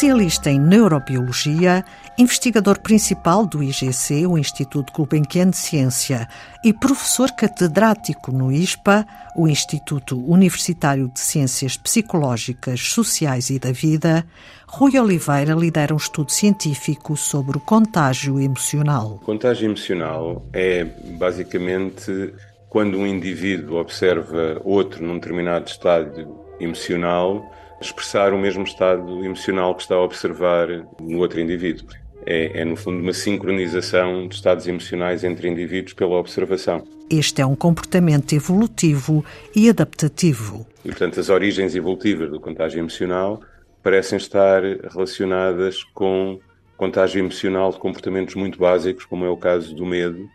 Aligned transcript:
Especialista 0.00 0.48
em 0.48 0.58
neurobiologia, 0.58 1.84
investigador 2.16 2.80
principal 2.80 3.46
do 3.46 3.62
IGC, 3.62 4.26
o 4.26 4.38
Instituto 4.38 4.94
Gulbenkian 4.94 5.50
de 5.50 5.58
Ciência, 5.58 6.26
e 6.64 6.72
professor 6.72 7.30
catedrático 7.32 8.32
no 8.32 8.50
ISPA, 8.50 9.06
o 9.36 9.46
Instituto 9.46 10.18
Universitário 10.18 11.06
de 11.08 11.20
Ciências 11.20 11.76
Psicológicas, 11.76 12.80
Sociais 12.80 13.50
e 13.50 13.58
da 13.58 13.72
Vida, 13.72 14.24
Rui 14.66 14.98
Oliveira 14.98 15.52
lidera 15.52 15.92
um 15.92 15.98
estudo 15.98 16.32
científico 16.32 17.14
sobre 17.14 17.58
o 17.58 17.60
contágio 17.60 18.40
emocional. 18.40 19.18
O 19.20 19.26
contágio 19.26 19.66
emocional 19.66 20.46
é 20.54 20.82
basicamente 21.18 22.32
quando 22.70 22.96
um 22.96 23.06
indivíduo 23.06 23.76
observa 23.76 24.62
outro 24.64 25.04
num 25.04 25.16
determinado 25.16 25.68
estado 25.68 26.26
emocional 26.58 27.44
expressar 27.80 28.32
o 28.32 28.38
mesmo 28.38 28.64
estado 28.64 29.24
emocional 29.24 29.74
que 29.74 29.82
está 29.82 29.94
a 29.94 30.02
observar 30.02 30.68
no 31.00 31.18
outro 31.18 31.40
indivíduo. 31.40 31.86
É, 32.26 32.60
é, 32.60 32.64
no 32.64 32.76
fundo, 32.76 33.00
uma 33.00 33.14
sincronização 33.14 34.28
de 34.28 34.34
estados 34.34 34.66
emocionais 34.66 35.24
entre 35.24 35.48
indivíduos 35.48 35.94
pela 35.94 36.16
observação. 36.16 36.86
Este 37.08 37.40
é 37.40 37.46
um 37.46 37.56
comportamento 37.56 38.34
evolutivo 38.34 39.24
e 39.56 39.68
adaptativo. 39.70 40.66
E, 40.84 40.88
portanto, 40.88 41.18
as 41.18 41.30
origens 41.30 41.74
evolutivas 41.74 42.30
do 42.30 42.38
contágio 42.38 42.78
emocional 42.78 43.40
parecem 43.82 44.18
estar 44.18 44.62
relacionadas 44.62 45.82
com 45.94 46.38
contágio 46.76 47.18
emocional 47.18 47.70
de 47.72 47.78
comportamentos 47.78 48.34
muito 48.34 48.58
básicos, 48.58 49.04
como 49.04 49.24
é 49.24 49.28
o 49.28 49.36
caso 49.36 49.74
do 49.74 49.84
medo, 49.84 50.28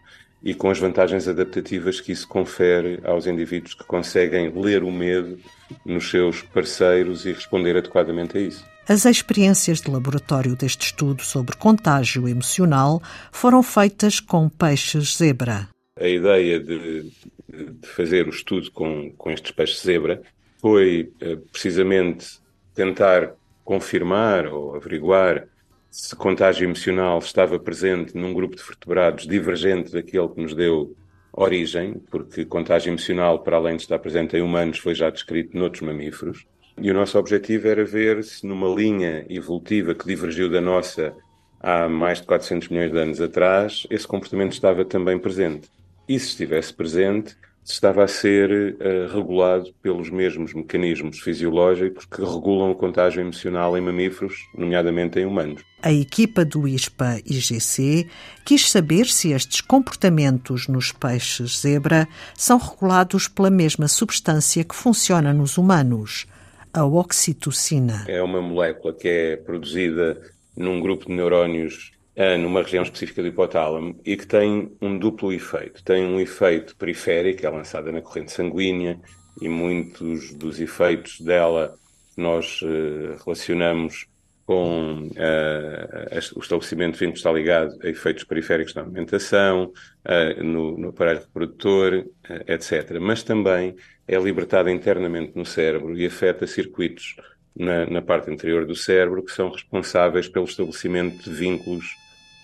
e 0.45 0.54
com 0.54 0.70
as 0.70 0.77
vantagens 0.77 1.27
adaptativas 1.27 1.99
que 1.99 2.12
isso 2.12 2.27
confere 2.27 2.99
aos 3.03 3.26
indivíduos 3.26 3.73
que 3.73 3.84
conseguem 3.84 4.53
ler 4.55 4.84
o 4.84 4.91
medo 4.91 5.40
nos 5.84 6.12
seus 6.12 6.44
parceiros 6.44 7.25
e 7.25 7.33
responder 7.33 7.75
adequadamente 7.75 8.38
a 8.38 8.42
isso. 8.42 8.64
As 8.88 9.03
experiências 9.06 9.81
de 9.81 9.89
laboratório 9.89 10.56
deste 10.56 10.86
estudo 10.86 11.23
sobre 11.23 11.56
contágio 11.56 12.30
emocional 12.30 13.02
foram 13.31 13.64
feitas 13.64 14.19
com 14.19 14.47
peixes 14.47 15.17
zebra. 15.17 15.67
A 16.00 16.08
ideia 16.08 16.59
de, 16.59 17.09
de 17.50 17.88
fazer 17.88 18.28
o 18.28 18.30
estudo 18.30 18.69
com, 18.69 19.12
com 19.17 19.31
estes 19.31 19.50
peixes 19.50 19.81
zebra 19.81 20.22
foi 20.62 21.12
eh, 21.19 21.38
precisamente 21.52 22.39
tentar 22.75 23.34
confirmar 23.64 24.45
ou 24.45 24.75
averiguar 24.75 25.47
se 25.95 26.13
contágio 26.13 26.65
emocional 26.65 27.19
estava 27.19 27.57
presente 27.57 28.17
num 28.17 28.33
grupo 28.33 28.57
de 28.57 28.61
vertebrados 28.61 29.25
divergente 29.25 29.93
daquele 29.93 30.27
que 30.27 30.41
nos 30.41 30.53
deu 30.53 30.93
origem, 31.31 31.93
porque 32.11 32.43
contágio 32.43 32.89
emocional, 32.89 33.39
para 33.39 33.55
além 33.55 33.77
de 33.77 33.83
estar 33.83 33.97
presente 33.99 34.35
em 34.35 34.41
humanos, 34.41 34.77
foi 34.77 34.93
já 34.93 35.09
descrito 35.09 35.57
noutros 35.57 35.83
mamíferos. 35.83 36.45
E 36.77 36.91
o 36.91 36.93
nosso 36.93 37.17
objetivo 37.17 37.69
era 37.69 37.85
ver 37.85 38.21
se 38.25 38.45
numa 38.45 38.67
linha 38.67 39.25
evolutiva 39.29 39.95
que 39.95 40.05
divergiu 40.05 40.49
da 40.49 40.59
nossa 40.59 41.16
há 41.61 41.88
mais 41.88 42.19
de 42.19 42.27
400 42.27 42.67
milhões 42.67 42.91
de 42.91 42.99
anos 42.99 43.21
atrás, 43.21 43.88
esse 43.89 44.05
comportamento 44.05 44.51
estava 44.51 44.83
também 44.83 45.17
presente. 45.17 45.69
E 46.09 46.19
se 46.19 46.27
estivesse 46.27 46.73
presente, 46.73 47.38
estava 47.73 48.03
a 48.03 48.08
ser 48.08 48.52
uh, 48.52 49.13
regulado 49.13 49.73
pelos 49.81 50.09
mesmos 50.09 50.53
mecanismos 50.53 51.19
fisiológicos 51.19 52.05
que 52.05 52.22
regulam 52.22 52.72
o 52.72 52.75
contágio 52.75 53.22
emocional 53.22 53.75
em 53.75 53.81
mamíferos, 53.81 54.47
nomeadamente 54.55 55.19
em 55.19 55.25
humanos. 55.25 55.63
A 55.81 55.91
equipa 55.91 56.45
do 56.45 56.67
ISPA-IGC 56.67 58.07
quis 58.45 58.69
saber 58.69 59.07
se 59.07 59.31
estes 59.31 59.61
comportamentos 59.61 60.67
nos 60.67 60.91
peixes 60.91 61.59
zebra 61.59 62.07
são 62.35 62.57
regulados 62.57 63.27
pela 63.27 63.49
mesma 63.49 63.88
substância 63.88 64.63
que 64.63 64.75
funciona 64.75 65.33
nos 65.33 65.57
humanos, 65.57 66.27
a 66.72 66.85
oxitocina. 66.85 68.05
É 68.07 68.22
uma 68.22 68.41
molécula 68.41 68.94
que 68.94 69.07
é 69.07 69.38
produzida 69.38 70.22
num 70.55 70.79
grupo 70.79 71.07
de 71.07 71.13
neurónios 71.13 71.91
numa 72.40 72.62
região 72.62 72.81
específica 72.81 73.22
do 73.22 73.28
hipotálamo 73.28 74.00
e 74.06 74.16
que 74.16 74.26
tem 74.26 74.72
um 74.81 74.98
duplo 74.98 75.34
efeito. 75.34 75.84
Tem 75.84 76.06
um 76.06 76.20
efeito 76.20 76.76
periférico, 76.78 77.46
é 77.46 77.50
lançada 77.50 77.92
na 77.92 78.02
corrente 78.02 78.31
sanguínea 78.31 79.00
e 79.42 79.50
muitos 79.50 80.34
dos 80.34 80.59
efeitos 80.59 81.20
dela 81.20 81.76
nós 82.18 82.62
uh, 82.62 83.22
relacionamos 83.24 84.08
com 84.46 85.08
uh, 85.08 86.36
o 86.36 86.40
estabelecimento 86.40 87.00
de 87.00 87.14
está 87.14 87.31
ligado 87.31 87.76
a 87.84 87.90
efeitos 87.90 88.24
periféricos 88.24 88.76
na 88.76 88.84
alimentação, 88.84 89.74
uh, 90.06 90.44
no, 90.44 90.78
no, 90.78 90.90
aparelho 90.90 91.22
reprodutor, 91.22 92.06
etc. 92.47 93.00
Mas 93.02 93.24
também 93.24 93.76
é 94.08 94.18
libertada 94.18 94.72
internamente 94.72 95.34
no 95.36 95.46
cérebro 95.46 95.97
e 95.97 96.06
afeta 96.06 96.46
circuitos 96.46 97.16
na, 97.56 97.86
na, 97.88 98.02
parte 98.02 98.30
anterior 98.30 98.66
do 98.66 98.76
cérebro 98.76 99.24
que 99.24 99.32
são 99.32 99.50
responsáveis 99.50 100.28
pelo 100.28 100.46
estabelecimento 100.46 101.24
de 101.24 101.32
vínculos 101.32 101.96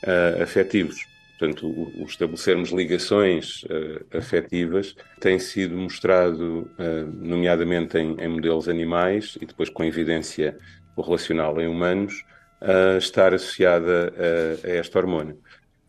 uh, 0.04 0.42
afetivos. 0.42 1.08
Portanto, 1.38 1.68
o, 1.68 2.04
o, 2.04 2.06
estabelecermos 2.06 2.70
ligações 2.70 3.64
uh, 3.64 4.06
afetivas 4.16 4.96
tem 5.20 5.40
sido 5.40 5.76
mostrado, 5.76 6.70
uh, 6.78 7.12
nomeadamente 7.20 7.98
em, 7.98 8.16
em, 8.20 8.28
modelos 8.28 8.70
animais 8.70 9.40
e 9.42 9.46
depois 9.48 9.70
com 9.70 9.84
evidência 9.84 10.56
correlacional 10.96 11.60
em 11.60 11.68
humanos, 11.68 12.14
a 12.62 12.98
estar 12.98 13.34
associada 13.34 14.14
a, 14.16 14.68
a, 14.68 14.72
esta 14.72 15.00
hormona. 15.00 15.36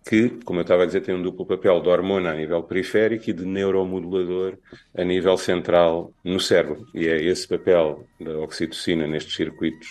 Que, 0.08 0.30
como 0.44 0.58
eu 0.58 0.62
estava 0.62 0.84
a 0.84 0.86
dizer, 0.86 1.02
tem 1.02 1.14
um 1.14 1.22
duplo 1.22 1.44
papel 1.44 1.80
de 1.80 1.88
hormona 1.88 2.30
a 2.30 2.34
nível 2.34 2.62
periférico 2.62 3.28
e 3.28 3.32
de 3.32 3.44
neuromodulador 3.44 4.56
a 4.96 5.04
nível 5.04 5.36
central 5.36 6.12
no 6.24 6.40
cérebro. 6.40 6.86
E 6.94 7.06
é 7.06 7.22
esse 7.22 7.46
papel 7.46 8.08
da 8.18 8.38
oxitocina 8.38 9.06
nestes 9.06 9.36
circuitos 9.36 9.86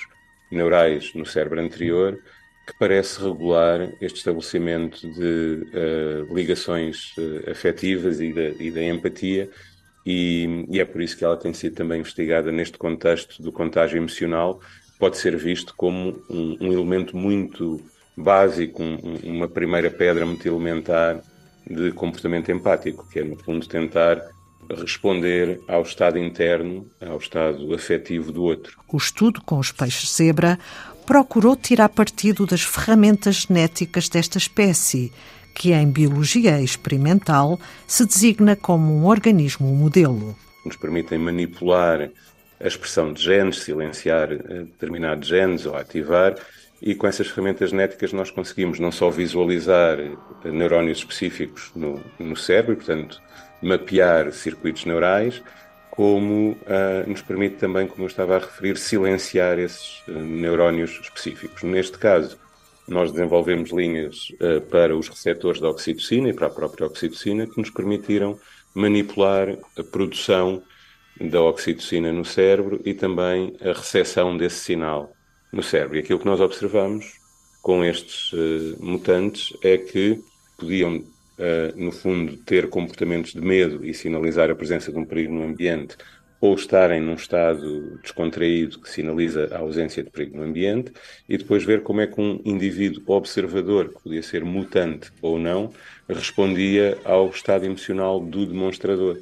neurais 0.51 1.13
no 1.13 1.25
cérebro 1.25 1.61
anterior 1.61 2.19
que 2.65 2.73
parece 2.77 3.21
regular 3.21 3.91
este 3.99 4.19
estabelecimento 4.19 5.07
de 5.11 5.67
uh, 5.73 6.33
ligações 6.33 7.15
uh, 7.17 7.49
afetivas 7.49 8.21
e 8.21 8.31
da, 8.33 8.49
e 8.49 8.71
da 8.71 8.83
empatia, 8.83 9.49
e, 10.05 10.65
e, 10.69 10.79
é 10.79 10.85
por 10.85 11.01
isso 11.01 11.15
que 11.15 11.23
ela 11.23 11.37
tem 11.37 11.53
sido 11.53 11.75
também 11.75 11.99
investigada 11.99 12.51
neste 12.51 12.77
contexto 12.77 13.41
do 13.41 13.51
contágio 13.51 13.97
emocional. 13.97 14.59
Pode 14.97 15.17
ser 15.17 15.37
visto 15.37 15.75
como 15.75 16.19
um, 16.29 16.57
um 16.59 16.73
elemento 16.73 17.15
muito 17.15 17.79
básico, 18.17 18.81
um, 18.81 19.19
uma 19.23 19.47
primeira 19.47 19.91
pedra 19.91 20.25
muito 20.25 20.47
elementar 20.47 21.21
de 21.67 21.91
comportamento 21.91 22.51
empático, 22.51 23.07
que 23.09 23.19
é, 23.19 23.23
no 23.23 23.37
fundo, 23.37 23.67
tentar 23.67 24.21
responder 24.75 25.59
ao 25.67 25.81
estado 25.81 26.17
interno, 26.17 26.87
ao 26.99 27.17
estado 27.17 27.73
afetivo 27.73 28.31
do 28.31 28.43
outro. 28.43 28.79
O 28.91 28.97
estudo 28.97 29.41
com 29.41 29.57
os 29.57 29.71
peixes 29.71 30.13
zebra 30.13 30.57
procurou 31.05 31.55
tirar 31.55 31.89
partido 31.89 32.45
das 32.45 32.61
ferramentas 32.61 33.47
genéticas 33.47 34.07
desta 34.07 34.37
espécie, 34.37 35.11
que 35.53 35.73
em 35.73 35.89
biologia 35.89 36.61
experimental 36.61 37.59
se 37.87 38.05
designa 38.05 38.55
como 38.55 38.93
um 38.93 39.05
organismo 39.05 39.67
modelo. 39.75 40.35
Nos 40.65 40.77
permitem 40.77 41.17
manipular 41.19 42.09
a 42.59 42.67
expressão 42.67 43.11
de 43.11 43.21
genes, 43.23 43.59
silenciar 43.59 44.31
eh, 44.31 44.37
determinados 44.63 45.27
genes 45.27 45.65
ou 45.65 45.75
ativar, 45.75 46.35
e 46.81 46.95
com 46.95 47.05
essas 47.05 47.27
ferramentas 47.27 47.69
genéticas 47.69 48.11
nós 48.11 48.31
conseguimos 48.31 48.79
não 48.79 48.91
só 48.91 49.09
visualizar 49.09 49.99
eh, 49.99 50.17
neurónios 50.45 50.97
específicos 50.99 51.71
no, 51.75 52.01
no 52.17 52.35
cérebro, 52.35 52.77
portanto, 52.77 53.21
mapear 53.61 54.31
circuitos 54.31 54.85
neurais, 54.85 55.43
como 55.91 56.51
uh, 56.51 57.07
nos 57.07 57.21
permite 57.21 57.57
também, 57.57 57.85
como 57.85 58.03
eu 58.03 58.07
estava 58.07 58.37
a 58.37 58.39
referir, 58.39 58.77
silenciar 58.77 59.59
esses 59.59 60.01
uh, 60.07 60.11
neurónios 60.11 60.99
específicos. 61.01 61.61
Neste 61.63 61.97
caso, 61.97 62.39
nós 62.87 63.11
desenvolvemos 63.11 63.71
linhas 63.71 64.29
uh, 64.39 64.61
para 64.61 64.95
os 64.95 65.09
receptores 65.09 65.61
da 65.61 65.69
oxitocina 65.69 66.29
e 66.29 66.33
para 66.33 66.47
a 66.47 66.49
própria 66.49 66.87
oxitocina 66.87 67.45
que 67.45 67.59
nos 67.59 67.69
permitiram 67.69 68.39
manipular 68.73 69.49
a 69.77 69.83
produção 69.83 70.63
da 71.19 71.41
oxitocina 71.41 72.11
no 72.11 72.25
cérebro 72.25 72.81
e 72.85 72.93
também 72.93 73.55
a 73.61 73.73
recepção 73.73 74.35
desse 74.35 74.59
sinal 74.59 75.13
no 75.51 75.63
cérebro. 75.63 75.97
E 75.97 75.99
aquilo 75.99 76.19
que 76.19 76.25
nós 76.25 76.39
observamos 76.39 77.19
com 77.61 77.83
estes 77.83 78.31
mutantes 78.79 79.53
é 79.63 79.77
que 79.77 80.23
podiam 80.57 81.03
uh, 81.41 81.75
no 81.75 81.91
fundo, 81.91 82.37
ter 82.37 82.69
comportamentos 82.69 83.33
de 83.33 83.41
medo 83.41 83.85
e 83.85 83.93
sinalizar 83.93 84.49
a 84.49 84.55
presença 84.55 84.91
de 84.91 84.97
um 84.97 85.05
perigo 85.05 85.33
no 85.33 85.43
ambiente, 85.43 85.97
ou 86.39 86.55
estarem 86.55 86.99
num 86.99 87.13
estado 87.13 87.99
descontraído 88.01 88.79
que 88.79 88.89
sinaliza 88.89 89.49
a 89.51 89.59
ausência 89.59 90.03
de 90.03 90.09
perigo 90.09 90.37
no 90.37 90.43
ambiente, 90.43 90.91
e 91.29 91.37
depois 91.37 91.63
ver 91.63 91.83
como 91.83 92.01
é 92.01 92.07
que 92.07 92.19
um 92.19 92.41
indivíduo 92.43 93.03
observador, 93.07 93.89
que 93.89 94.01
podia 94.01 94.23
ser 94.23 94.43
mutante 94.43 95.11
ou 95.21 95.37
não, 95.37 95.71
respondia 96.09 96.97
ao 97.05 97.29
estado 97.29 97.65
emocional 97.65 98.19
do 98.19 98.45
demonstrador. 98.45 99.19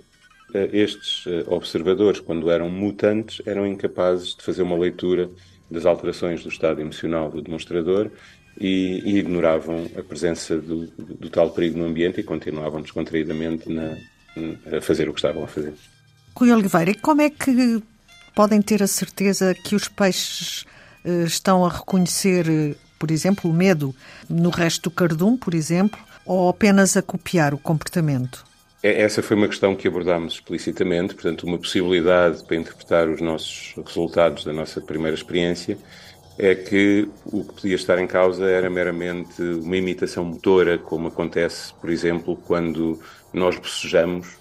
Eh, 0.53 0.69
estes 0.71 1.25
observadores, 1.47 2.21
quando 2.21 2.49
eram 2.49 2.69
mutantes, 2.69 3.41
eram 3.45 3.67
incapazes 3.67 4.33
de 4.33 4.41
fazer 4.41 4.61
uma 4.63 4.77
leitura 4.77 5.29
das 5.69 5.86
alterações 5.86 6.44
do 6.44 6.50
estado 6.50 6.81
emocional 6.81 7.30
do 7.30 7.42
demonstrador 7.42 8.12
e, 8.60 9.01
e 9.06 9.18
ignoravam 9.18 9.89
a 9.98 10.04
presença 10.04 10.57
do, 10.57 10.88
do, 10.88 11.30
tal 11.30 11.51
perigo 11.51 11.77
no 11.77 11.86
ambiente 11.86 12.19
e 12.19 12.24
continuavam 12.24 12.81
descontraídamente 12.81 13.69
na, 13.69 13.95
a 14.77 14.81
fazer 14.81 15.07
o 15.07 15.13
que 15.13 15.19
estavam 15.19 15.44
a 15.44 15.48
fazer. 15.48 15.74
Rui 16.36 16.51
Oliveira, 16.51 16.92
e 16.92 16.95
como 16.95 17.21
é 17.21 17.30
que 17.30 17.81
podem 18.36 18.62
ter 18.62 18.81
a 18.81 18.88
certeza 18.88 19.54
que 19.54 19.75
os 19.75 19.88
peixes 19.88 20.66
eh, 21.04 21.24
estão 21.24 21.66
a 21.66 21.69
reconhecer, 21.69 22.75
por 22.98 23.12
exemplo, 23.12 23.50
o 23.50 23.54
medo 23.54 23.95
no 24.30 24.50
resto 24.50 24.83
do 24.83 24.92
cardum, 24.92 25.36
por 25.36 25.54
exemplo, 25.54 26.00
ou 26.25 26.50
apenas 26.50 26.95
a 26.95 27.01
copiar 27.01 27.54
o 27.54 27.57
comportamento? 27.57 28.49
É, 28.81 29.01
essa 29.01 29.21
foi 29.21 29.35
uma 29.35 29.47
questão 29.47 29.75
que 29.75 29.87
abordámos 29.87 30.33
explicitamente, 30.35 31.13
portanto, 31.13 31.43
uma 31.43 31.57
possibilidade 31.57 32.43
para 32.43 32.55
interpretar 32.55 33.09
os 33.09 33.21
nossos 33.21 33.73
resultados 33.85 34.43
da 34.43 34.53
nossa 34.53 34.79
primeira 34.79 35.15
experiência 35.15 35.77
é 36.37 36.55
que 36.55 37.07
o 37.25 37.43
que 37.43 37.53
podia 37.53 37.75
estar 37.75 37.99
em 37.99 38.07
causa 38.07 38.45
era 38.45 38.69
meramente 38.69 39.41
uma 39.41 39.75
imitação 39.75 40.23
motora, 40.23 40.77
como 40.77 41.09
acontece, 41.09 41.73
por 41.73 41.89
exemplo, 41.89 42.37
quando 42.47 42.97
nós 43.33 43.57
bocejamos 43.57 44.37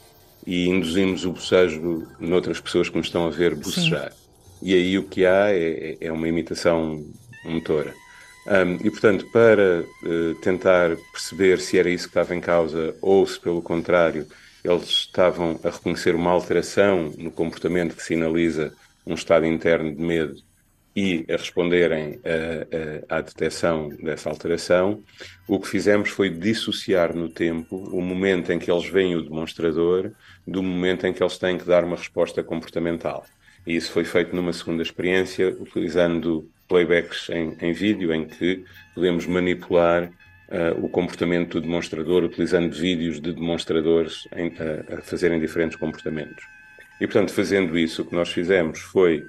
e 0.47 0.69
induzimos 0.69 1.25
o 1.25 1.33
bocejo 1.33 2.07
noutras 2.21 2.61
pessoas 2.61 2.89
que 2.89 2.97
nos 2.97 3.09
estão 3.09 3.27
a 3.27 3.31
ver 3.31 3.57
bocejar. 3.57 4.13
Sim. 4.13 4.19
E 4.63 4.75
aí 4.75 4.97
o 4.97 5.03
que 5.03 5.27
há 5.27 5.51
é, 5.51 5.97
é 6.01 6.13
uma 6.13 6.29
imitação 6.29 7.05
motora. 7.45 7.93
Um, 8.49 8.87
e, 8.87 8.91
portanto, 8.91 9.27
para 9.31 9.83
uh, 9.83 10.35
tentar 10.37 10.97
perceber 11.13 11.61
se 11.61 11.79
era 11.79 11.91
isso 11.91 12.05
que 12.05 12.11
estava 12.11 12.35
em 12.35 12.41
causa 12.41 12.97
ou 13.03 13.27
se, 13.27 13.39
pelo 13.39 13.61
contrário, 13.61 14.27
eles 14.65 14.89
estavam 14.89 15.61
a 15.63 15.69
reconhecer 15.69 16.15
uma 16.15 16.31
alteração 16.31 17.13
no 17.19 17.31
comportamento 17.31 17.95
que 17.95 18.03
sinaliza 18.03 18.73
um 19.07 19.13
estado 19.13 19.45
interno 19.45 19.95
de 19.95 20.03
medo 20.03 20.43
e 20.97 21.27
a 21.29 21.37
responderem 21.37 22.19
a, 22.25 23.15
a, 23.15 23.19
à 23.19 23.21
detecção 23.21 23.91
dessa 24.03 24.31
alteração, 24.31 25.03
o 25.47 25.61
que 25.61 25.69
fizemos 25.69 26.09
foi 26.09 26.31
dissociar 26.31 27.15
no 27.15 27.29
tempo 27.29 27.77
o 27.77 28.01
momento 28.01 28.51
em 28.51 28.59
que 28.59 28.71
eles 28.71 28.89
veem 28.89 29.15
o 29.15 29.23
demonstrador 29.23 30.11
do 30.47 30.63
momento 30.63 31.07
em 31.07 31.13
que 31.13 31.23
eles 31.23 31.39
têm 31.39 31.57
que 31.59 31.65
dar 31.65 31.85
uma 31.85 31.97
resposta 31.97 32.43
comportamental. 32.43 33.25
E 33.67 33.77
isso 33.77 33.93
foi 33.93 34.05
feito 34.05 34.35
numa 34.35 34.53
segunda 34.53 34.83
experiência, 34.83 35.51
utilizando 35.61 36.51
playbacks 36.69 37.29
em, 37.31 37.57
em 37.61 37.73
vídeo, 37.73 38.13
em 38.13 38.27
que 38.27 38.65
podemos 38.95 39.27
manipular 39.27 40.05
uh, 40.05 40.85
o 40.85 40.89
comportamento 40.89 41.55
do 41.55 41.63
demonstrador, 41.63 42.23
utilizando 42.25 42.73
vídeos 42.73 43.21
de 43.21 43.33
demonstradores 43.33 44.29
em, 44.37 44.49
uh, 44.49 44.99
a 44.99 45.03
fazerem 45.03 45.41
diferentes 45.41 45.79
comportamentos. 45.79 46.45
E, 47.01 47.07
portanto, 47.07 47.33
fazendo 47.33 47.79
isso, 47.79 48.03
o 48.03 48.05
que 48.05 48.15
nós 48.15 48.29
fizemos 48.31 48.81
foi 48.81 49.25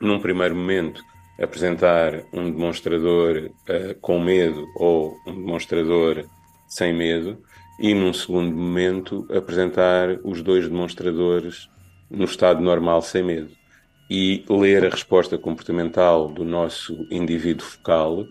num 0.00 0.18
primeiro 0.18 0.56
momento, 0.56 1.02
apresentar 1.40 2.22
um 2.32 2.50
demonstrador 2.50 3.50
uh, 3.68 3.94
com 4.00 4.20
medo 4.20 4.66
ou 4.76 5.16
um 5.26 5.34
demonstrador 5.34 6.24
sem 6.68 6.92
medo, 6.92 7.40
e 7.78 7.94
num 7.94 8.12
segundo 8.12 8.54
momento, 8.54 9.26
apresentar 9.34 10.18
os 10.24 10.42
dois 10.42 10.68
demonstradores 10.68 11.68
no 12.10 12.24
estado 12.24 12.60
normal 12.60 13.00
sem 13.02 13.22
medo. 13.22 13.61
E 14.10 14.44
ler 14.48 14.84
a 14.84 14.90
resposta 14.90 15.38
comportamental 15.38 16.28
do 16.28 16.44
nosso 16.44 17.06
indivíduo 17.10 17.66
focal 17.66 18.26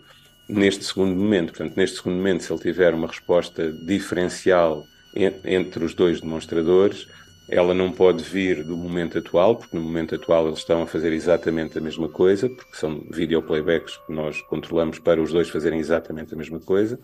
neste 0.47 0.83
segundo 0.83 1.15
momento. 1.15 1.53
Portanto, 1.53 1.75
neste 1.75 1.97
segundo 1.97 2.15
momento, 2.17 2.43
se 2.43 2.53
ele 2.53 2.61
tiver 2.61 2.93
uma 2.93 3.07
resposta 3.07 3.71
diferencial 3.71 4.85
entre 5.15 5.83
os 5.83 5.93
dois 5.93 6.21
demonstradores, 6.21 7.07
ela 7.49 7.73
não 7.73 7.91
pode 7.91 8.23
vir 8.23 8.63
do 8.63 8.77
momento 8.77 9.17
atual, 9.17 9.57
porque 9.57 9.75
no 9.75 9.83
momento 9.83 10.15
atual 10.15 10.47
eles 10.47 10.59
estão 10.59 10.83
a 10.83 10.87
fazer 10.87 11.11
exatamente 11.11 11.77
a 11.77 11.81
mesma 11.81 12.07
coisa, 12.07 12.47
porque 12.47 12.75
são 12.75 13.05
videoplaybacks 13.11 13.97
que 14.05 14.13
nós 14.13 14.41
controlamos 14.43 14.99
para 14.99 15.21
os 15.21 15.33
dois 15.33 15.49
fazerem 15.49 15.79
exatamente 15.79 16.33
a 16.33 16.37
mesma 16.37 16.59
coisa. 16.59 16.99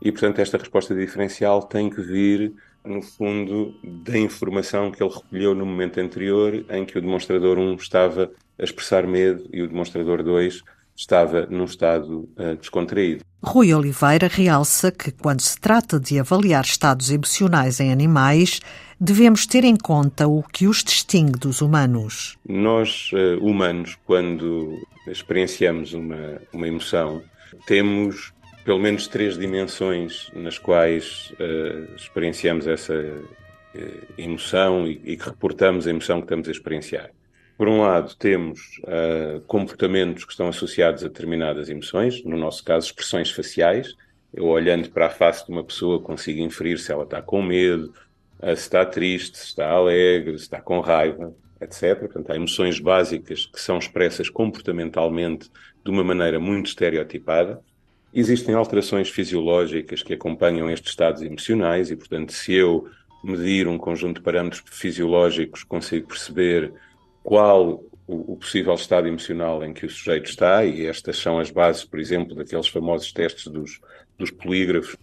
E, 0.00 0.10
portanto, 0.10 0.38
esta 0.38 0.56
resposta 0.56 0.94
diferencial 0.94 1.62
tem 1.62 1.90
que 1.90 2.00
vir, 2.00 2.54
no 2.84 3.02
fundo, 3.02 3.74
da 3.82 4.18
informação 4.18 4.90
que 4.90 5.02
ele 5.02 5.12
recolheu 5.12 5.54
no 5.54 5.64
momento 5.64 6.00
anterior, 6.00 6.64
em 6.70 6.84
que 6.84 6.98
o 6.98 7.00
demonstrador 7.00 7.58
1 7.58 7.74
estava 7.74 8.30
a 8.58 8.64
expressar 8.64 9.06
medo 9.06 9.48
e 9.52 9.62
o 9.62 9.68
demonstrador 9.68 10.22
2 10.22 10.62
estava 10.96 11.46
num 11.46 11.64
estado 11.64 12.28
uh, 12.36 12.56
descontraído. 12.58 13.24
Rui 13.42 13.72
Oliveira 13.74 14.28
realça 14.28 14.92
que, 14.92 15.10
quando 15.10 15.40
se 15.40 15.58
trata 15.58 15.98
de 15.98 16.18
avaliar 16.18 16.64
estados 16.64 17.10
emocionais 17.10 17.80
em 17.80 17.90
animais, 17.90 18.60
devemos 19.00 19.46
ter 19.46 19.64
em 19.64 19.76
conta 19.76 20.28
o 20.28 20.42
que 20.42 20.66
os 20.66 20.84
distingue 20.84 21.38
dos 21.38 21.60
humanos. 21.60 22.36
Nós, 22.48 23.10
uh, 23.12 23.44
humanos, 23.44 23.98
quando 24.04 24.78
experienciamos 25.06 25.92
uma, 25.92 26.40
uma 26.52 26.68
emoção, 26.68 27.22
temos 27.66 28.32
pelo 28.64 28.78
menos 28.78 29.08
três 29.08 29.36
dimensões 29.36 30.30
nas 30.34 30.58
quais 30.58 31.32
uh, 31.32 31.94
experienciamos 31.96 32.66
essa 32.66 32.94
uh, 32.94 34.12
emoção 34.16 34.86
e, 34.86 35.00
e, 35.04 35.16
que 35.16 35.24
reportamos 35.24 35.86
a 35.86 35.90
emoção 35.90 36.18
que 36.18 36.26
estamos 36.26 36.48
a 36.48 36.52
experienciar. 36.52 37.10
Por 37.58 37.68
um 37.68 37.82
lado, 37.82 38.14
temos 38.16 38.78
uh, 38.80 39.40
comportamentos 39.42 40.24
que 40.24 40.32
estão 40.32 40.48
associados 40.48 41.04
a 41.04 41.08
determinadas 41.08 41.68
emoções, 41.68 42.24
no 42.24 42.36
nosso 42.36 42.64
caso, 42.64 42.86
expressões 42.86 43.30
faciais. 43.30 43.94
Eu, 44.32 44.46
olhando 44.46 44.90
para 44.90 45.06
a 45.06 45.10
face 45.10 45.44
de 45.44 45.52
uma 45.52 45.62
pessoa, 45.62 46.00
consigo 46.00 46.40
inferir 46.40 46.78
se 46.78 46.90
ela 46.90 47.04
está 47.04 47.20
com 47.20 47.42
medo, 47.42 47.92
se 48.40 48.52
está 48.52 48.84
triste, 48.84 49.36
se 49.38 49.46
está 49.46 49.68
alegre, 49.68 50.36
se 50.38 50.44
está 50.44 50.60
com 50.60 50.80
raiva, 50.80 51.34
etc. 51.60 51.98
Portanto, 51.98 52.30
há 52.30 52.36
emoções 52.36 52.80
básicas 52.80 53.46
que 53.46 53.60
são 53.60 53.78
expressas 53.78 54.28
comportamentalmente 54.28 55.50
de 55.84 55.90
uma 55.90 56.02
maneira 56.02 56.40
muito 56.40 56.66
estereotipada. 56.66 57.60
Existem 58.14 58.54
alterações 58.54 59.08
fisiológicas 59.08 60.02
que 60.02 60.12
acompanham 60.12 60.70
estes 60.70 60.90
estados 60.90 61.22
emocionais 61.22 61.90
e, 61.90 61.96
portanto, 61.96 62.32
se 62.32 62.52
eu 62.52 62.88
medir 63.24 63.66
um 63.68 63.78
conjunto 63.78 64.16
de 64.16 64.22
parâmetros 64.22 64.62
fisiológicos, 64.66 65.62
consigo 65.62 66.08
perceber 66.08 66.72
qual 67.22 67.82
o, 68.06 68.36
possível 68.36 68.74
estado 68.74 69.06
emocional 69.06 69.64
em 69.64 69.72
que 69.72 69.86
o 69.86 69.90
sujeito 69.90 70.28
está, 70.28 70.64
e 70.64 70.86
estas 70.86 71.16
são 71.16 71.38
as 71.38 71.50
bases, 71.50 71.84
por 71.84 72.00
exemplo, 72.00 72.34
daqueles 72.34 72.66
famosos 72.66 73.12
testes 73.12 73.46
dos, 73.46 73.80
dos 74.18 74.30
polígrafos 74.30 74.96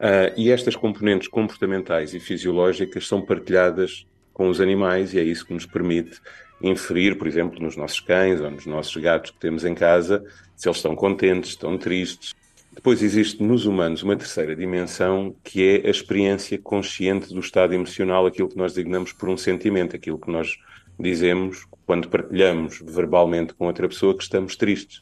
Uh, 0.00 0.32
e 0.34 0.50
estas 0.50 0.74
componentes 0.74 1.28
comportamentais 1.28 2.14
e 2.14 2.20
fisiológicas 2.20 3.06
são 3.06 3.20
partilhadas 3.20 4.06
com 4.32 4.48
os 4.48 4.58
animais 4.58 5.12
e 5.12 5.18
é 5.18 5.22
isso 5.22 5.44
que 5.44 5.52
nos 5.52 5.66
permite 5.66 6.18
inferir, 6.62 7.18
por 7.18 7.26
exemplo, 7.28 7.60
nos 7.60 7.76
nossos 7.76 8.00
cães 8.00 8.40
ou 8.40 8.50
nos 8.50 8.64
nossos 8.64 8.96
gatos 8.96 9.30
que 9.30 9.38
temos 9.38 9.62
em 9.62 9.74
casa, 9.74 10.24
se 10.56 10.66
eles 10.66 10.78
estão 10.78 10.96
contentes, 10.96 11.50
estão 11.50 11.76
tristes. 11.76 12.34
Depois 12.80 13.02
existe 13.02 13.42
nos 13.42 13.66
humanos 13.66 14.02
uma 14.02 14.16
terceira 14.16 14.56
dimensão 14.56 15.36
que 15.44 15.62
é 15.62 15.86
a 15.86 15.90
experiência 15.90 16.58
consciente 16.58 17.28
do 17.28 17.38
estado 17.38 17.74
emocional, 17.74 18.24
aquilo 18.24 18.48
que 18.48 18.56
nós 18.56 18.72
designamos 18.72 19.12
por 19.12 19.28
um 19.28 19.36
sentimento, 19.36 19.94
aquilo 19.94 20.18
que 20.18 20.30
nós 20.30 20.56
dizemos 20.98 21.66
quando 21.84 22.08
partilhamos 22.08 22.80
verbalmente 22.82 23.52
com 23.52 23.66
outra 23.66 23.86
pessoa 23.86 24.16
que 24.16 24.22
estamos 24.22 24.56
tristes, 24.56 25.00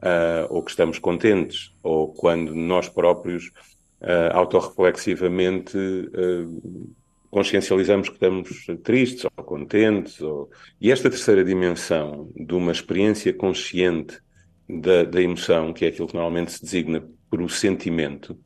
uh, 0.00 0.50
ou 0.50 0.60
que 0.60 0.72
estamos 0.72 0.98
contentes, 0.98 1.72
ou 1.84 2.08
quando 2.12 2.52
nós 2.52 2.88
próprios 2.88 3.52
uh, 4.00 4.32
autorreflexivamente 4.32 5.78
uh, 5.78 6.90
consciencializamos 7.30 8.08
que 8.08 8.16
estamos 8.16 8.66
tristes 8.82 9.24
ou 9.24 9.44
contentes. 9.44 10.20
Ou... 10.20 10.50
E 10.80 10.90
esta 10.90 11.08
terceira 11.08 11.44
dimensão 11.44 12.28
de 12.34 12.54
uma 12.54 12.72
experiência 12.72 13.32
consciente 13.32 14.18
da, 14.68 15.04
da 15.04 15.20
emoção, 15.20 15.72
que 15.72 15.84
é 15.84 15.88
aquilo 15.88 16.08
que 16.08 16.14
normalmente 16.14 16.52
se 16.52 16.62
designa 16.62 17.04
por 17.30 17.40
o 17.40 17.48
sentimento, 17.48 18.38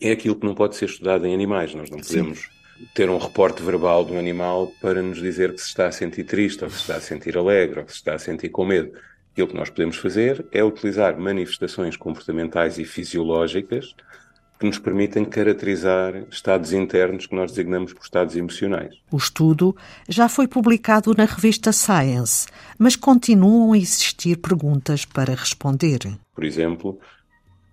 é 0.00 0.12
aquilo 0.12 0.36
que 0.36 0.46
não 0.46 0.54
pode 0.54 0.76
ser 0.76 0.86
estudado 0.86 1.26
em 1.26 1.34
animais. 1.34 1.74
Nós 1.74 1.90
não 1.90 1.98
podemos 1.98 2.40
Sim. 2.40 2.86
ter 2.94 3.08
um 3.08 3.18
reporte 3.18 3.62
verbal 3.62 4.04
de 4.04 4.12
um 4.12 4.18
animal 4.18 4.72
para 4.80 5.02
nos 5.02 5.20
dizer 5.20 5.52
que 5.52 5.60
se 5.60 5.68
está 5.68 5.86
a 5.86 5.92
sentir 5.92 6.24
triste, 6.24 6.62
ou 6.62 6.70
que 6.70 6.76
se 6.76 6.82
está 6.82 6.96
a 6.96 7.00
sentir 7.00 7.36
alegre, 7.36 7.80
ou 7.80 7.86
que 7.86 7.92
se 7.92 7.98
está 7.98 8.14
a 8.14 8.18
sentir 8.18 8.50
com 8.50 8.64
medo. 8.64 8.92
Aquilo 9.32 9.48
que 9.48 9.56
nós 9.56 9.70
podemos 9.70 9.96
fazer 9.96 10.46
é 10.50 10.64
utilizar 10.64 11.18
manifestações 11.18 11.96
comportamentais 11.96 12.78
e 12.78 12.84
fisiológicas 12.84 13.94
que 14.58 14.66
nos 14.66 14.78
permitem 14.78 15.24
caracterizar 15.24 16.24
estados 16.30 16.72
internos 16.72 17.26
que 17.26 17.34
nós 17.34 17.50
designamos 17.50 17.92
por 17.92 18.02
estados 18.02 18.34
emocionais. 18.36 18.94
O 19.10 19.16
estudo 19.16 19.76
já 20.08 20.28
foi 20.28 20.48
publicado 20.48 21.14
na 21.14 21.24
revista 21.24 21.72
Science, 21.72 22.46
mas 22.78 22.96
continuam 22.96 23.72
a 23.72 23.78
existir 23.78 24.36
perguntas 24.38 25.04
para 25.04 25.34
responder. 25.34 25.98
Por 26.34 26.44
exemplo, 26.44 26.98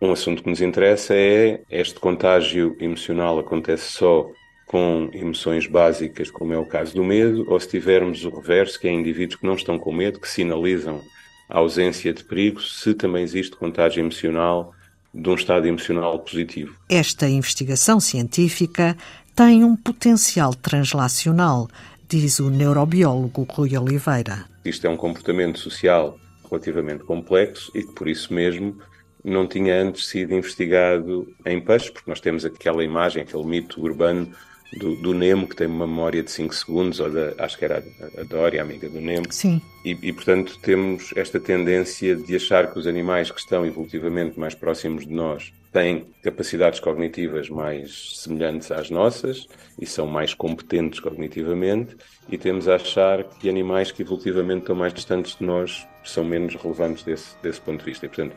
um 0.01 0.11
assunto 0.11 0.43
que 0.43 0.49
nos 0.49 0.61
interessa 0.61 1.13
é 1.15 1.61
este 1.71 1.99
contágio 1.99 2.75
emocional 2.79 3.39
acontece 3.39 3.91
só 3.91 4.29
com 4.65 5.09
emoções 5.13 5.67
básicas, 5.67 6.31
como 6.31 6.51
é 6.51 6.57
o 6.57 6.65
caso 6.65 6.95
do 6.95 7.03
medo, 7.03 7.45
ou 7.47 7.59
se 7.59 7.69
tivermos 7.69 8.25
o 8.25 8.29
reverso, 8.29 8.79
que 8.79 8.87
é 8.87 8.91
indivíduos 8.91 9.39
que 9.39 9.45
não 9.45 9.53
estão 9.53 9.77
com 9.77 9.93
medo, 9.93 10.19
que 10.19 10.27
sinalizam 10.27 10.99
a 11.47 11.59
ausência 11.59 12.11
de 12.11 12.23
perigo, 12.23 12.61
se 12.61 12.93
também 12.93 13.23
existe 13.23 13.55
contágio 13.55 14.01
emocional 14.01 14.73
de 15.13 15.29
um 15.29 15.35
estado 15.35 15.67
emocional 15.67 16.19
positivo. 16.19 16.75
Esta 16.89 17.29
investigação 17.29 17.99
científica 17.99 18.97
tem 19.35 19.63
um 19.63 19.75
potencial 19.75 20.53
translacional, 20.53 21.67
diz 22.07 22.39
o 22.39 22.49
neurobiólogo 22.49 23.43
Rui 23.43 23.77
Oliveira. 23.77 24.45
Isto 24.65 24.87
é 24.87 24.89
um 24.89 24.97
comportamento 24.97 25.59
social 25.59 26.17
relativamente 26.49 27.03
complexo 27.03 27.71
e 27.75 27.83
que, 27.83 27.93
por 27.93 28.07
isso 28.07 28.33
mesmo, 28.33 28.77
não 29.23 29.47
tinha 29.47 29.81
antes 29.81 30.07
sido 30.07 30.33
investigado 30.33 31.27
em 31.45 31.59
peixes, 31.59 31.89
porque 31.89 32.09
nós 32.09 32.19
temos 32.19 32.45
aquela 32.45 32.83
imagem, 32.83 33.23
aquele 33.23 33.45
mito 33.45 33.81
urbano 33.81 34.31
do, 34.77 34.95
do, 34.95 35.13
Nemo, 35.13 35.47
que 35.47 35.55
tem 35.55 35.67
uma 35.67 35.87
memória 35.87 36.23
de 36.23 36.31
5 36.31 36.53
segundos, 36.53 36.99
ou 36.99 37.09
da, 37.09 37.33
acho 37.37 37.57
que 37.57 37.65
era 37.65 37.83
a, 38.17 38.21
a 38.21 38.23
Dory, 38.23 38.59
a 38.59 38.61
amiga 38.61 38.89
do 38.89 38.99
Nemo. 38.99 39.25
Sim. 39.29 39.61
E, 39.83 39.97
e, 40.01 40.13
portanto, 40.13 40.57
temos 40.61 41.11
esta 41.15 41.39
tendência 41.39 42.15
de 42.15 42.35
achar 42.35 42.71
que 42.71 42.79
os 42.79 42.87
animais 42.87 43.31
que 43.31 43.39
estão 43.39 43.65
evolutivamente 43.65 44.39
mais 44.39 44.55
próximos 44.55 45.05
de 45.05 45.13
nós 45.13 45.53
têm 45.71 46.05
capacidades 46.21 46.79
cognitivas 46.79 47.49
mais 47.49 48.19
semelhantes 48.19 48.71
às 48.71 48.89
nossas 48.91 49.47
e 49.79 49.85
são 49.85 50.05
mais 50.05 50.33
competentes 50.33 50.99
cognitivamente, 50.99 51.97
e 52.29 52.37
temos 52.37 52.67
a 52.67 52.75
achar 52.75 53.23
que 53.23 53.49
animais 53.49 53.91
que 53.91 54.03
evolutivamente 54.03 54.61
estão 54.61 54.75
mais 54.75 54.93
distantes 54.93 55.35
de 55.35 55.43
nós 55.43 55.85
são 56.03 56.23
menos 56.23 56.55
relevantes 56.55 57.03
desse, 57.03 57.35
desse 57.41 57.59
ponto 57.59 57.79
de 57.79 57.85
vista. 57.85 58.05
E, 58.05 58.09
portanto, 58.09 58.35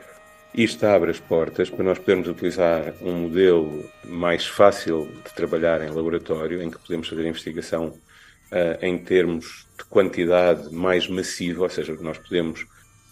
isto 0.53 0.85
abre 0.85 1.11
as 1.11 1.19
portas 1.19 1.69
para 1.69 1.83
nós 1.83 1.99
podermos 1.99 2.27
utilizar 2.27 2.93
um 3.01 3.13
modelo 3.13 3.87
mais 4.05 4.45
fácil 4.45 5.11
de 5.23 5.33
trabalhar 5.33 5.81
em 5.81 5.89
laboratório, 5.89 6.61
em 6.61 6.69
que 6.69 6.79
podemos 6.79 7.07
fazer 7.07 7.25
investigação 7.27 7.87
uh, 8.51 8.85
em 8.85 8.97
termos 8.97 9.67
de 9.77 9.85
quantidade 9.85 10.73
mais 10.73 11.07
massiva, 11.07 11.63
ou 11.63 11.69
seja, 11.69 11.95
nós 12.01 12.17
podemos 12.17 12.65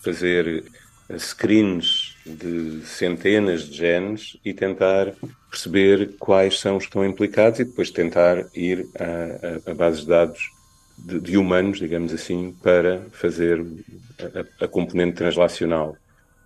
fazer 0.03 0.63
eh, 1.09 1.17
screens 1.17 2.15
de 2.25 2.81
centenas 2.85 3.67
de 3.67 3.77
genes 3.77 4.37
e 4.45 4.53
tentar 4.53 5.13
perceber 5.49 6.15
quais 6.19 6.59
são 6.59 6.77
os 6.77 6.83
que 6.83 6.89
estão 6.89 7.05
implicados 7.05 7.59
e 7.59 7.65
depois 7.65 7.89
tentar 7.89 8.45
ir 8.53 8.87
a, 8.99 9.69
a, 9.69 9.71
a 9.71 9.73
bases 9.73 10.01
de 10.01 10.07
dados 10.07 10.51
de, 10.97 11.19
de, 11.19 11.37
humanos, 11.37 11.79
digamos 11.79 12.13
assim, 12.13 12.55
para 12.61 13.01
fazer 13.11 13.65
a, 14.59 14.65
a 14.65 14.67
componente 14.67 15.17
translacional 15.17 15.97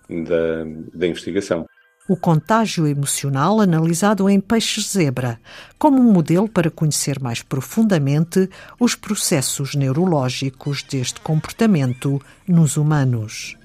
da, 0.10 0.66
da 0.94 1.08
investigação. 1.08 1.66
O 2.08 2.18
contágio 2.18 2.88
emocional 2.88 3.62
analisado 3.62 4.28
em 4.28 4.40
peixes 4.40 4.92
zebra, 4.92 5.40
como 5.78 6.00
um 6.02 6.12
modelo 6.12 6.50
para 6.50 6.72
conhecer 6.72 7.20
mais 7.20 7.44
profundamente 7.44 8.50
os 8.80 8.96
processos 8.96 9.76
neurológicos 9.76 10.82
deste 10.82 11.22
comportamento 11.22 12.20
nos 12.48 12.78
humanos. 12.78 13.56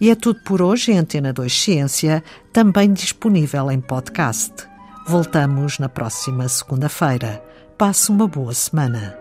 E 0.00 0.10
é 0.10 0.14
tudo 0.14 0.40
por 0.42 0.62
hoje 0.62 0.92
em 0.92 0.98
Antena 0.98 1.32
2 1.32 1.52
Ciência, 1.52 2.24
também 2.50 2.92
disponível 2.92 3.70
em 3.70 3.80
podcast. 3.80 4.52
Voltamos 5.06 5.78
na 5.78 5.88
próxima 5.88 6.48
segunda-feira. 6.48 7.42
Passe 7.76 8.10
uma 8.10 8.26
boa 8.26 8.54
semana. 8.54 9.18